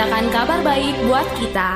Memberitakan 0.00 0.32
kabar 0.32 0.60
baik 0.64 0.96
buat 1.04 1.28
kita 1.36 1.70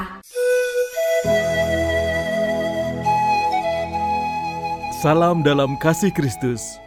Salam 5.05 5.45
dalam 5.45 5.77
kasih 5.77 6.09
Kristus. 6.09 6.81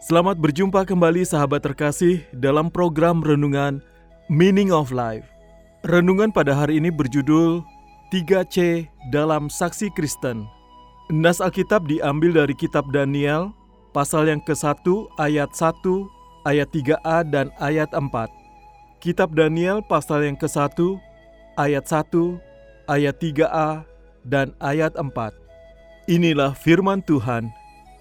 Selamat 0.00 0.40
berjumpa 0.40 0.88
kembali 0.88 1.28
sahabat 1.28 1.60
terkasih 1.60 2.24
dalam 2.32 2.72
program 2.72 3.20
renungan 3.20 3.84
Meaning 4.32 4.72
of 4.72 4.88
Life. 4.88 5.28
Renungan 5.84 6.32
pada 6.32 6.56
hari 6.56 6.80
ini 6.80 6.88
berjudul 6.88 7.60
3C 8.08 8.88
dalam 9.12 9.52
Saksi 9.52 9.92
Kristen. 9.92 10.48
Nas 11.12 11.44
Alkitab 11.44 11.84
diambil 11.84 12.32
dari 12.32 12.56
kitab 12.56 12.88
Daniel 12.96 13.52
pasal 13.92 14.32
yang 14.32 14.40
ke-1 14.40 14.88
ayat 15.20 15.52
1, 15.52 15.84
ayat 16.48 16.68
3a 16.72 17.28
dan 17.28 17.52
ayat 17.60 17.92
4. 17.92 18.37
Kitab 18.98 19.30
Daniel 19.30 19.78
pasal 19.78 20.26
yang 20.26 20.34
ke-1 20.34 20.74
ayat 21.54 21.86
1, 21.86 22.10
ayat 22.90 23.14
3a 23.14 23.86
dan 24.26 24.50
ayat 24.58 24.90
4. 24.98 25.06
Inilah 26.10 26.50
firman 26.58 26.98
Tuhan. 27.06 27.46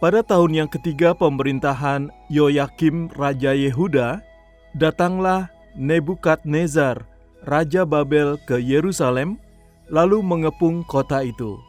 Pada 0.02 0.26
tahun 0.26 0.66
yang 0.66 0.70
ketiga 0.70 1.14
pemerintahan 1.14 2.10
Yoyakim 2.34 3.14
Raja 3.14 3.54
Yehuda, 3.54 4.26
datanglah 4.74 5.54
Nebukadnezar, 5.78 7.06
Raja 7.46 7.86
Babel 7.86 8.42
ke 8.50 8.58
Yerusalem, 8.58 9.38
lalu 9.94 10.26
mengepung 10.26 10.82
kota 10.82 11.22
itu. 11.22 11.62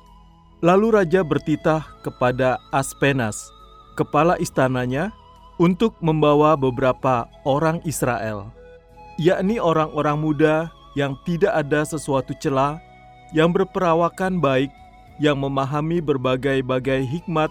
Lalu 0.65 1.05
Raja 1.05 1.21
bertitah 1.21 1.85
kepada 2.01 2.57
Aspenas, 2.73 3.37
kepala 3.93 4.41
istananya, 4.41 5.13
untuk 5.61 6.01
membawa 6.01 6.57
beberapa 6.57 7.29
orang 7.45 7.85
Israel, 7.85 8.57
yakni 9.19 9.59
orang-orang 9.59 10.17
muda 10.17 10.71
yang 10.95 11.19
tidak 11.27 11.53
ada 11.53 11.83
sesuatu 11.85 12.33
celah, 12.39 12.79
yang 13.35 13.51
berperawakan 13.53 14.39
baik, 14.39 14.71
yang 15.19 15.37
memahami 15.43 15.99
berbagai-bagai 15.99 17.05
hikmat, 17.05 17.51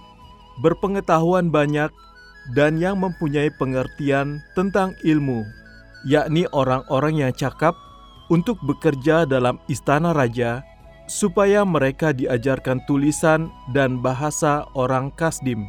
berpengetahuan 0.64 1.52
banyak, 1.52 1.92
dan 2.56 2.80
yang 2.80 2.98
mempunyai 2.98 3.52
pengertian 3.60 4.40
tentang 4.56 4.96
ilmu, 5.04 5.44
yakni 6.08 6.48
orang-orang 6.56 7.28
yang 7.28 7.34
cakap 7.36 7.76
untuk 8.32 8.56
bekerja 8.64 9.28
dalam 9.28 9.60
istana 9.68 10.16
raja, 10.16 10.64
supaya 11.08 11.64
mereka 11.64 12.12
diajarkan 12.12 12.84
tulisan 12.88 13.52
dan 13.72 14.00
bahasa 14.00 14.68
orang 14.76 15.12
Kasdim. 15.16 15.68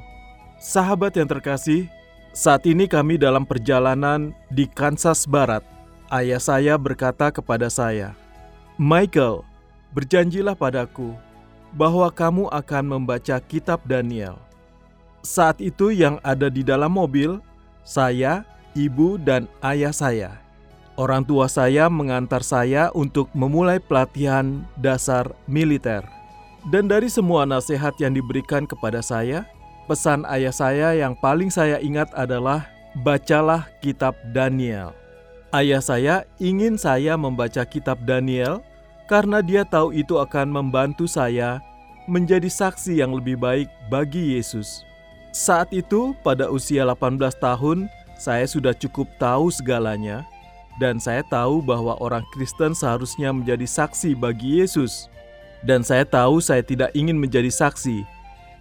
Sahabat 0.59 1.15
yang 1.15 1.31
terkasih, 1.31 1.87
saat 2.34 2.67
ini 2.67 2.91
kami 2.91 3.19
dalam 3.19 3.47
perjalanan 3.47 4.34
di 4.51 4.67
Kansas 4.67 5.27
Barat. 5.27 5.78
Ayah 6.09 6.41
saya 6.41 6.81
berkata 6.81 7.29
kepada 7.29 7.69
saya, 7.69 8.17
"Michael, 8.81 9.45
berjanjilah 9.93 10.57
padaku 10.57 11.13
bahwa 11.77 12.09
kamu 12.09 12.49
akan 12.49 12.85
membaca 12.97 13.37
kitab 13.45 13.85
Daniel." 13.85 14.41
Saat 15.21 15.61
itu 15.61 15.93
yang 15.93 16.17
ada 16.25 16.49
di 16.49 16.65
dalam 16.65 16.97
mobil, 16.97 17.45
saya, 17.85 18.49
ibu, 18.73 19.21
dan 19.21 19.45
ayah 19.61 19.93
saya. 19.93 20.41
Orang 20.97 21.29
tua 21.29 21.45
saya 21.45 21.93
mengantar 21.93 22.41
saya 22.41 22.89
untuk 22.97 23.29
memulai 23.37 23.77
pelatihan 23.77 24.65
dasar 24.81 25.29
militer. 25.45 26.01
Dan 26.73 26.89
dari 26.89 27.13
semua 27.13 27.45
nasihat 27.45 27.93
yang 28.01 28.17
diberikan 28.17 28.65
kepada 28.65 29.05
saya, 29.05 29.45
pesan 29.85 30.25
ayah 30.25 30.57
saya 30.57 30.97
yang 30.97 31.13
paling 31.21 31.53
saya 31.53 31.77
ingat 31.85 32.09
adalah 32.17 32.65
bacalah 33.05 33.69
kitab 33.85 34.17
Daniel. 34.33 34.97
Ayah 35.48 35.81
saya 35.81 36.28
ingin 36.36 36.76
saya 36.76 37.16
membaca 37.16 37.64
kitab 37.64 38.04
Daniel 38.04 38.60
karena 39.09 39.41
dia 39.41 39.64
tahu 39.64 39.97
itu 39.97 40.20
akan 40.20 40.53
membantu 40.53 41.09
saya 41.09 41.64
menjadi 42.04 42.53
saksi 42.53 43.00
yang 43.00 43.16
lebih 43.16 43.41
baik 43.41 43.64
bagi 43.88 44.36
Yesus. 44.36 44.84
Saat 45.32 45.72
itu, 45.72 46.12
pada 46.20 46.53
usia 46.53 46.84
18 46.84 47.16
tahun, 47.41 47.88
saya 48.20 48.44
sudah 48.44 48.76
cukup 48.76 49.09
tahu 49.16 49.48
segalanya, 49.48 50.28
dan 50.76 51.00
saya 51.00 51.25
tahu 51.25 51.65
bahwa 51.65 51.97
orang 51.97 52.28
Kristen 52.36 52.76
seharusnya 52.76 53.32
menjadi 53.32 53.65
saksi 53.65 54.20
bagi 54.20 54.60
Yesus. 54.60 55.09
Dan 55.65 55.80
saya 55.80 56.04
tahu 56.04 56.44
saya 56.44 56.60
tidak 56.60 56.92
ingin 56.92 57.16
menjadi 57.16 57.48
saksi. 57.48 58.04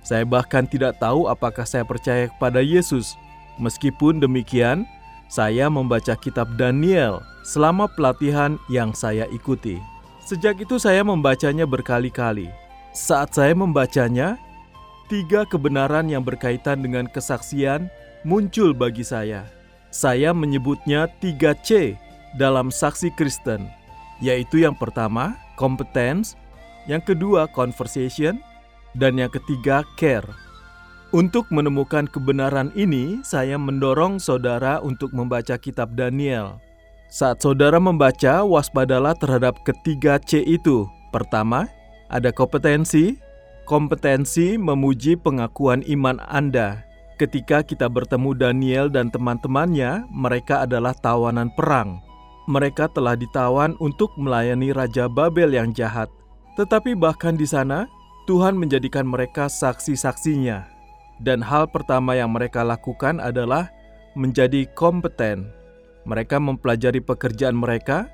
Saya 0.07 0.23
bahkan 0.23 0.63
tidak 0.63 1.03
tahu 1.03 1.27
apakah 1.27 1.67
saya 1.67 1.83
percaya 1.83 2.31
kepada 2.31 2.63
Yesus. 2.63 3.19
Meskipun 3.59 4.23
demikian, 4.23 4.87
saya 5.27 5.67
membaca 5.67 6.15
kitab 6.15 6.55
Daniel 6.55 7.19
selama 7.43 7.87
pelatihan 7.91 8.55
yang 8.71 8.95
saya 8.95 9.27
ikuti. 9.31 9.79
Sejak 10.23 10.59
itu 10.59 10.75
saya 10.75 11.03
membacanya 11.03 11.63
berkali-kali. 11.63 12.51
Saat 12.91 13.35
saya 13.35 13.55
membacanya, 13.55 14.35
tiga 15.07 15.47
kebenaran 15.47 16.11
yang 16.11 16.23
berkaitan 16.23 16.83
dengan 16.83 17.07
kesaksian 17.07 17.87
muncul 18.27 18.75
bagi 18.75 19.07
saya. 19.07 19.47
Saya 19.87 20.35
menyebutnya 20.35 21.07
3C 21.23 21.95
dalam 22.35 22.67
saksi 22.67 23.15
Kristen, 23.15 23.71
yaitu 24.19 24.67
yang 24.67 24.75
pertama, 24.75 25.39
competence, 25.55 26.35
yang 26.91 26.99
kedua, 26.99 27.47
conversation, 27.51 28.39
dan 28.95 29.15
yang 29.15 29.31
ketiga, 29.31 29.87
care. 29.95 30.46
Untuk 31.15 31.47
menemukan 31.55 32.03
kebenaran 32.03 32.67
ini, 32.75 33.23
saya 33.23 33.55
mendorong 33.55 34.19
saudara 34.19 34.83
untuk 34.83 35.15
membaca 35.15 35.55
kitab 35.55 35.95
Daniel. 35.95 36.59
Saat 37.07 37.39
saudara 37.39 37.79
membaca, 37.79 38.43
waspadalah 38.43 39.15
terhadap 39.15 39.55
ketiga 39.63 40.19
C 40.19 40.43
itu. 40.43 40.83
Pertama, 41.15 41.71
ada 42.11 42.35
kompetensi, 42.35 43.15
kompetensi 43.63 44.59
memuji 44.59 45.15
pengakuan 45.15 45.79
iman 45.87 46.19
Anda. 46.27 46.83
Ketika 47.15 47.63
kita 47.63 47.87
bertemu 47.87 48.35
Daniel 48.35 48.91
dan 48.91 49.07
teman-temannya, 49.07 50.11
mereka 50.11 50.67
adalah 50.67 50.91
tawanan 50.91 51.47
perang. 51.55 52.03
Mereka 52.51 52.91
telah 52.91 53.15
ditawan 53.15 53.79
untuk 53.79 54.11
melayani 54.19 54.75
Raja 54.75 55.07
Babel 55.07 55.55
yang 55.55 55.71
jahat. 55.71 56.11
Tetapi 56.59 56.99
bahkan 56.99 57.39
di 57.39 57.47
sana, 57.47 57.87
Tuhan 58.27 58.59
menjadikan 58.59 59.07
mereka 59.07 59.47
saksi-saksinya. 59.47 60.76
Dan 61.21 61.41
hal 61.41 61.65
pertama 61.69 62.13
yang 62.13 62.33
mereka 62.33 62.61
lakukan 62.61 63.17
adalah 63.17 63.73
menjadi 64.13 64.69
kompeten. 64.77 65.49
Mereka 66.07 66.39
mempelajari 66.39 67.03
pekerjaan 67.03 67.57
mereka 67.57 68.07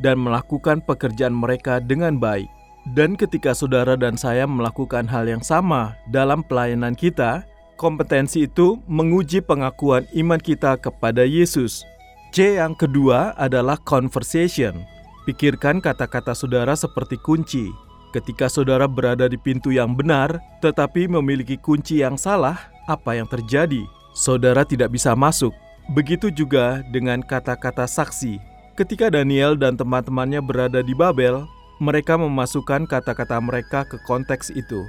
dan 0.00 0.20
melakukan 0.20 0.84
pekerjaan 0.84 1.32
mereka 1.32 1.80
dengan 1.80 2.20
baik. 2.20 2.48
Dan 2.94 3.18
ketika 3.18 3.50
saudara 3.50 3.98
dan 3.98 4.14
saya 4.14 4.46
melakukan 4.46 5.10
hal 5.10 5.26
yang 5.26 5.42
sama 5.42 5.98
dalam 6.14 6.46
pelayanan 6.46 6.94
kita, 6.94 7.42
kompetensi 7.74 8.46
itu 8.46 8.78
menguji 8.86 9.42
pengakuan 9.42 10.06
iman 10.14 10.38
kita 10.38 10.78
kepada 10.78 11.26
Yesus. 11.26 11.82
C 12.30 12.60
yang 12.60 12.78
kedua 12.78 13.34
adalah 13.34 13.80
conversation. 13.82 14.86
Pikirkan 15.26 15.82
kata-kata 15.82 16.36
saudara 16.36 16.78
seperti 16.78 17.18
kunci. 17.18 17.66
Ketika 18.14 18.46
saudara 18.46 18.86
berada 18.86 19.26
di 19.26 19.34
pintu 19.38 19.74
yang 19.74 19.94
benar, 19.96 20.38
tetapi 20.62 21.10
memiliki 21.10 21.58
kunci 21.58 22.00
yang 22.04 22.14
salah, 22.14 22.70
apa 22.86 23.18
yang 23.18 23.26
terjadi? 23.26 23.82
Saudara 24.14 24.62
tidak 24.62 24.94
bisa 24.94 25.12
masuk. 25.12 25.52
Begitu 25.92 26.30
juga 26.32 26.82
dengan 26.90 27.22
kata-kata 27.22 27.86
saksi. 27.86 28.38
Ketika 28.74 29.10
Daniel 29.10 29.54
dan 29.56 29.78
teman-temannya 29.78 30.40
berada 30.42 30.80
di 30.82 30.94
Babel, 30.94 31.46
mereka 31.78 32.16
memasukkan 32.16 32.88
kata-kata 32.88 33.36
mereka 33.38 33.84
ke 33.84 34.00
konteks 34.08 34.50
itu. 34.54 34.84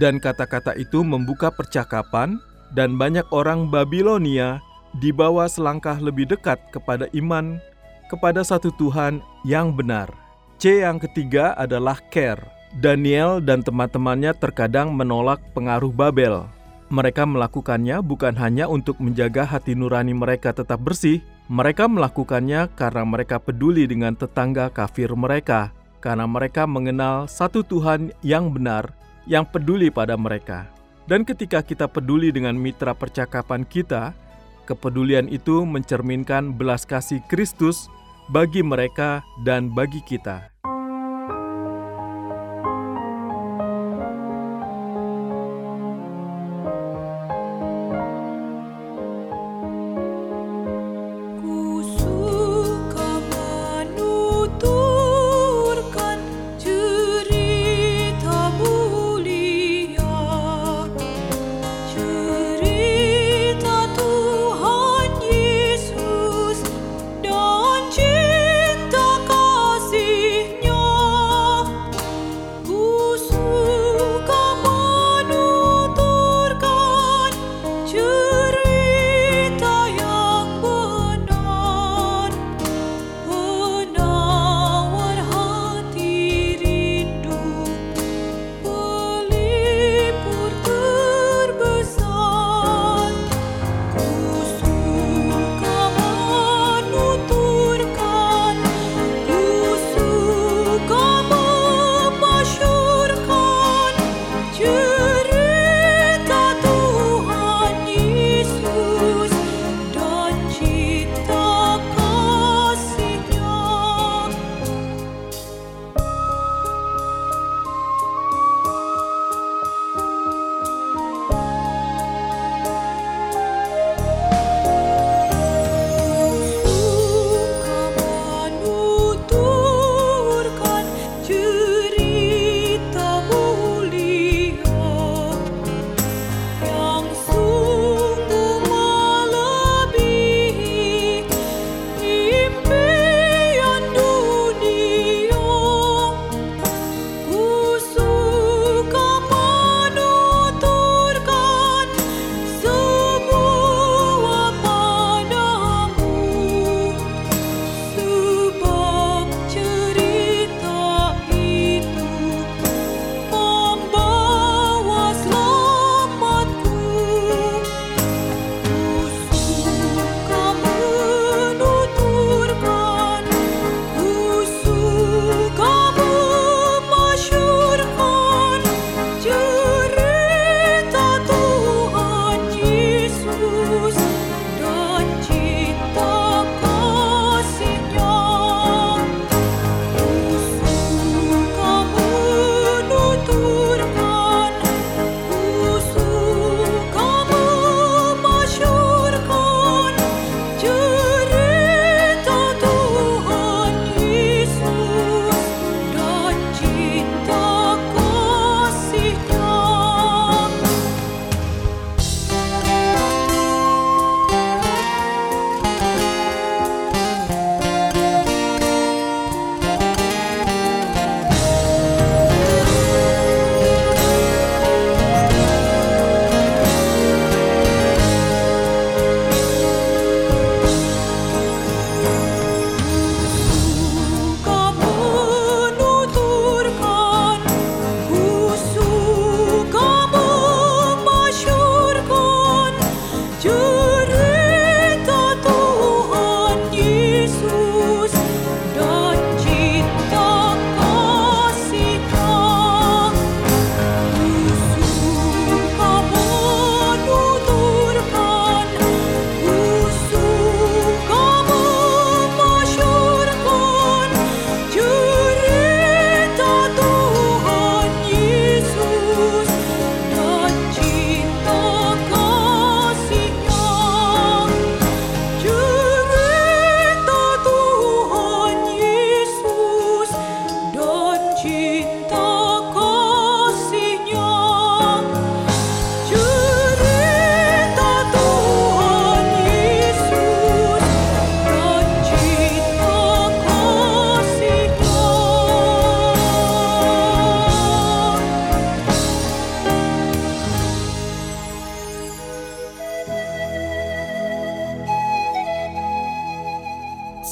Dan 0.00 0.18
kata-kata 0.18 0.74
itu 0.74 1.04
membuka 1.06 1.52
percakapan 1.52 2.40
dan 2.74 2.98
banyak 2.98 3.24
orang 3.30 3.70
Babilonia 3.70 4.58
dibawa 4.98 5.46
selangkah 5.46 6.00
lebih 6.00 6.26
dekat 6.26 6.58
kepada 6.74 7.06
iman 7.14 7.60
kepada 8.08 8.42
satu 8.42 8.70
Tuhan 8.74 9.22
yang 9.46 9.74
benar. 9.74 10.25
C 10.56 10.80
yang 10.80 10.96
ketiga 10.96 11.52
adalah 11.52 12.00
care. 12.08 12.40
Daniel 12.80 13.44
dan 13.44 13.60
teman-temannya 13.60 14.32
terkadang 14.36 14.88
menolak 14.96 15.40
pengaruh 15.52 15.92
Babel. 15.92 16.48
Mereka 16.88 17.28
melakukannya 17.28 18.00
bukan 18.00 18.32
hanya 18.40 18.64
untuk 18.64 18.96
menjaga 18.96 19.44
hati 19.44 19.76
nurani 19.76 20.16
mereka 20.16 20.56
tetap 20.56 20.80
bersih, 20.80 21.20
mereka 21.52 21.84
melakukannya 21.84 22.72
karena 22.72 23.04
mereka 23.04 23.36
peduli 23.36 23.84
dengan 23.84 24.16
tetangga 24.16 24.72
kafir 24.72 25.12
mereka, 25.12 25.76
karena 26.00 26.24
mereka 26.24 26.64
mengenal 26.64 27.28
satu 27.28 27.60
Tuhan 27.60 28.16
yang 28.24 28.48
benar, 28.48 28.96
yang 29.28 29.44
peduli 29.44 29.92
pada 29.92 30.16
mereka. 30.16 30.72
Dan 31.04 31.28
ketika 31.28 31.60
kita 31.60 31.84
peduli 31.84 32.32
dengan 32.32 32.56
mitra 32.56 32.96
percakapan 32.96 33.66
kita, 33.68 34.16
kepedulian 34.64 35.28
itu 35.28 35.68
mencerminkan 35.68 36.56
belas 36.56 36.88
kasih 36.88 37.20
Kristus 37.28 37.92
bagi 38.26 38.62
mereka 38.62 39.22
dan 39.46 39.70
bagi 39.70 40.02
kita. 40.02 40.55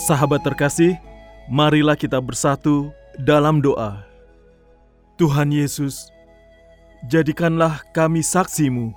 Sahabat 0.05 0.45
terkasih, 0.45 1.01
marilah 1.49 1.97
kita 1.97 2.21
bersatu 2.21 2.93
dalam 3.25 3.65
doa. 3.65 4.05
Tuhan 5.17 5.49
Yesus, 5.49 6.13
jadikanlah 7.09 7.81
kami 7.97 8.21
saksimu, 8.21 8.93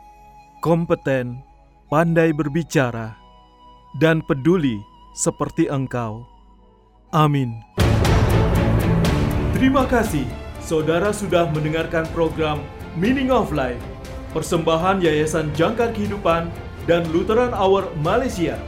kompeten, 0.59 1.39
pandai 1.87 2.35
berbicara, 2.35 3.15
dan 4.03 4.19
peduli 4.19 4.83
seperti 5.15 5.71
Engkau. 5.71 6.27
Amin. 7.15 7.55
Terima 9.55 9.87
kasih, 9.87 10.27
saudara 10.59 11.15
sudah 11.15 11.47
mendengarkan 11.55 12.03
program 12.11 12.59
Meaning 12.99 13.31
of 13.31 13.55
Life, 13.55 13.79
persembahan 14.35 14.99
Yayasan 14.99 15.55
Jangkar 15.55 15.95
Kehidupan 15.95 16.51
dan 16.83 17.07
Lutheran 17.15 17.55
Hour 17.55 17.95
Malaysia. 18.03 18.59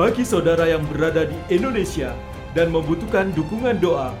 Bagi 0.00 0.24
saudara 0.24 0.64
yang 0.64 0.80
berada 0.88 1.28
di 1.28 1.36
Indonesia 1.52 2.16
dan 2.56 2.72
membutuhkan 2.72 3.36
dukungan 3.36 3.84
doa, 3.84 4.16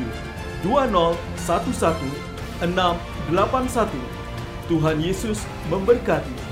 2011 0.62 1.16
681 1.36 2.96
Tuhan 4.68 4.98
Yesus 5.02 5.42
memberkati. 5.70 6.49